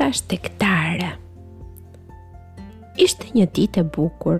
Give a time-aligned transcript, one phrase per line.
[0.00, 1.08] Jeta shtektare
[3.04, 4.38] Ishte një ditë e bukur,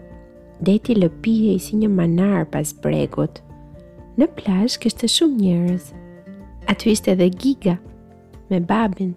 [0.65, 3.43] deti lëpije i si një manar pas bregut.
[4.17, 5.91] Në plash kështë shumë njërës.
[6.73, 7.75] Aty ishte dhe giga,
[8.49, 9.13] me babin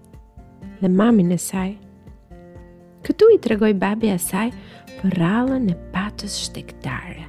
[0.84, 1.72] dhe mamin e saj.
[3.08, 4.50] Këtu i tregoj babi e saj
[5.00, 7.24] për rallën e patës shtektare.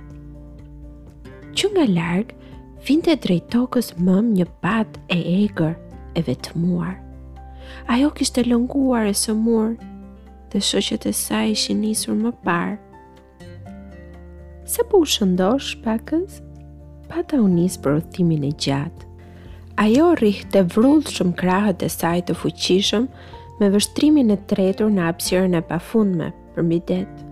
[1.55, 2.41] Që nga largë,
[2.89, 5.79] finte drejtokës mëm një pat e egër
[6.19, 7.04] e vetëmuar.
[7.89, 9.69] Ajo kishte lënguar e sëmur
[10.53, 12.77] dhe shoqet e saj ishin nisur më parë.
[14.73, 16.39] Se po u shëndosh pakës,
[17.11, 19.11] pata u nisë për othimin e gjatë.
[19.85, 23.09] Ajo rrihë të vrullë shumë krahët e saj të fuqishëm
[23.61, 27.23] me vështrimin e tretur në apsirën e pafundme për midet.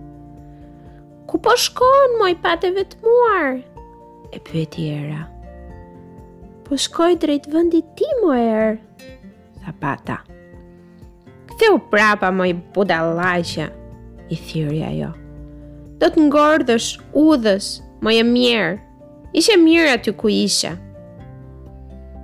[1.29, 3.63] Ku po shkon, moj pate vetëmuar?
[4.33, 5.21] E e era.
[6.65, 8.77] Po shkoj drejt vëndit ti, moj erë,
[9.65, 10.17] tha pata.
[11.47, 13.65] Këthe u prapa, moj buda lajqe,
[14.29, 14.95] i thyrë ajo.
[15.01, 15.11] jo.
[15.99, 16.89] Do të ngordhësh,
[17.25, 17.67] udhës,
[18.03, 18.73] moj e mjerë,
[19.39, 20.71] ishe mjerë aty ku ishe.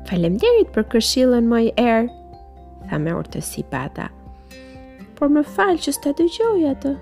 [0.09, 2.07] Falemderit për këshillën moj erë,
[2.89, 4.07] tha me urtësi pata.
[5.15, 6.93] Por më falë që s'ta të gjojë atë.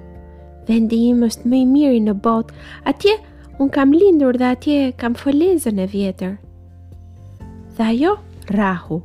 [0.67, 2.53] Vendi im është më i miri në botë,
[2.91, 3.13] atje
[3.61, 6.33] un kam lindur dhe atje kam folezën e vjetër.
[7.77, 8.17] Dhe ajo,
[8.59, 8.99] rahu.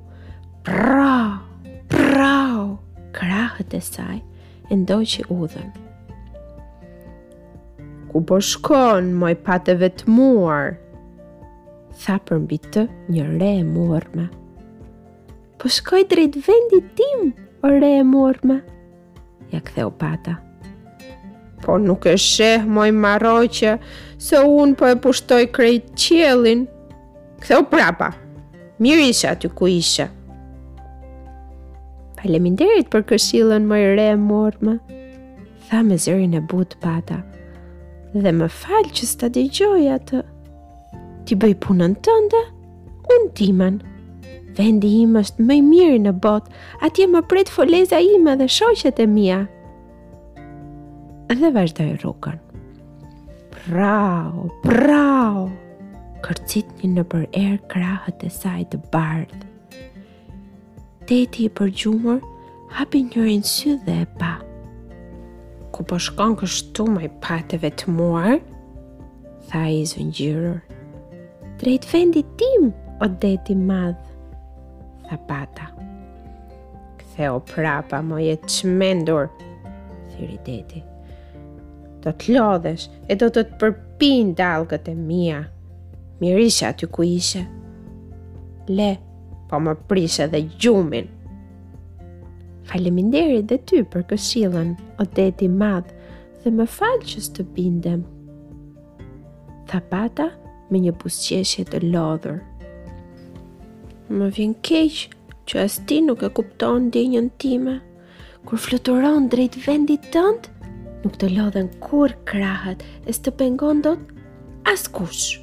[0.62, 1.41] Pra,
[1.88, 2.77] pra,
[3.10, 4.18] krahët e saj
[4.70, 5.72] e ndoj që udhën.
[8.12, 10.70] Ku po shkon, moj patë vetëmuar?
[12.04, 14.28] Tha për mbi të një re e murme.
[15.58, 17.26] Po shkoj drejt vendit tim,
[17.66, 18.60] o re e murme,
[19.50, 20.36] ja ktheu pata.
[21.66, 23.74] Po nuk e sheh, moj maroqë,
[24.30, 26.69] se unë po e pushtoj krejt qjelin.
[27.42, 28.14] Ktheu prapa,
[28.78, 30.06] mirë isha aty ku isha.
[32.23, 34.75] Faleminderit për këshillën më e re e
[35.69, 37.19] Tha me zërin e butë pata.
[38.15, 40.19] Dhe më fal që s'ta dëgjoj atë.
[41.27, 42.43] Ti bëj punën tënde,
[43.15, 43.78] unë timën.
[44.59, 46.53] Vendi im është më i mirë në botë,
[46.87, 49.41] atje më pret foleza ime dhe shoqet e mia.
[51.32, 52.37] Dhe vazhdoi rrugën.
[53.56, 55.49] Prau, prau.
[56.27, 59.47] Kërcit një në për erë krahët e saj të bardhë
[61.10, 62.20] deti i përgjumur
[62.76, 64.32] hapi njërin sy dhe e pa.
[65.72, 68.36] Ku po shkon kështu me pateve të muar,
[69.48, 70.60] tha i zëngjyrur.
[71.60, 72.70] Drejt vendit tim
[73.04, 74.00] o deti madh,
[75.08, 75.68] tha pata.
[77.00, 79.30] Këthe o prapa mo jetë qmendur,
[80.12, 80.82] thiri deti.
[82.02, 85.44] Do të lodhesh e do të të përpin dalgët e mija.
[86.22, 87.40] Mirisha ty ku ishe.
[88.69, 88.90] Le,
[89.52, 91.08] po më prish edhe gjumin.
[92.68, 94.70] Faleminderit dhe ty për këshillën,
[95.00, 95.90] o deti i madh,
[96.40, 98.00] dhe më fal që të bindem.
[99.68, 100.30] Tha pata
[100.70, 102.38] me një buzëqeshje të lodhur.
[104.16, 105.04] Më vjen keq
[105.48, 107.76] që as ti nuk e kupton ndjenjën time
[108.48, 110.48] kur fluturon drejt vendit tënd,
[111.04, 114.12] nuk të lodhen kur krahët e të pengon dot
[114.72, 115.41] askush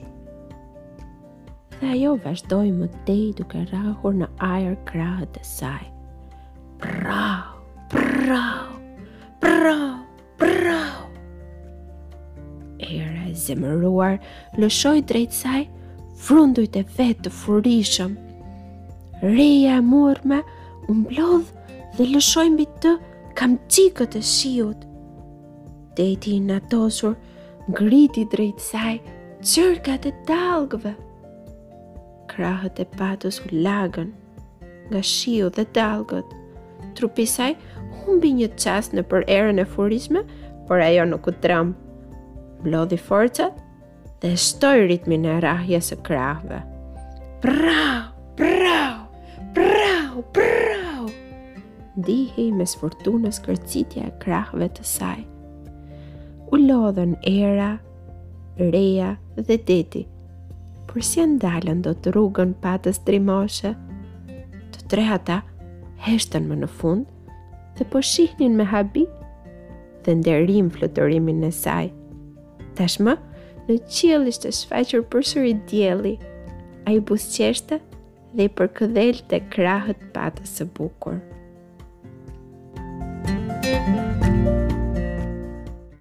[1.79, 5.85] dhe ajo vazhdoj më tej duke rahur në ajer krahët e saj.
[6.81, 7.53] Prau,
[7.91, 8.75] prau,
[9.39, 9.93] prau,
[10.41, 10.97] prau.
[12.79, 14.17] Era e zemëruar,
[14.59, 15.67] lëshoj drejt saj,
[16.27, 18.17] frundujt e vetë të furishëm.
[19.23, 20.41] Reja e murme,
[20.91, 22.95] unë blodhë dhe lëshoj mbi të
[23.39, 24.85] kam qikët e shiut.
[25.99, 27.15] Deti i natosur,
[27.71, 28.97] ngriti drejt saj,
[29.39, 29.47] qërkat
[30.09, 30.95] e Qërkat e talgëve
[32.39, 34.11] krahët e patës u lagën
[34.89, 36.27] nga shiu dhe dalgët.
[36.95, 37.51] Trupi saj
[37.97, 40.23] humbi një qasë në për erën e furisme,
[40.67, 41.75] por ajo nuk u tramë.
[42.63, 43.59] Blodhi forcët
[44.23, 46.61] dhe shtoj ritmi në rahja së krahëve.
[47.43, 48.07] Prau,
[48.39, 48.95] prau,
[49.55, 51.09] prau, prau!
[52.07, 55.17] Dihi me sfortunës kërcitja e krahëve të saj.
[56.53, 57.73] U lodhen era,
[58.59, 60.05] reja dhe deti,
[60.89, 63.71] por si e ndalën do të rrugën patës moshe.
[64.73, 65.39] Të tre ata
[66.07, 67.05] heshtën më në fund
[67.77, 69.05] dhe po shihnin me habi
[70.03, 71.91] dhe nderim flutërimin e saj.
[72.79, 73.15] Tashmë,
[73.67, 76.15] në qiel ishte shfaqër për sëri djeli,
[76.87, 77.77] a i busqeshte
[78.33, 81.37] dhe i përkëdhel të krahët patës e bukurë.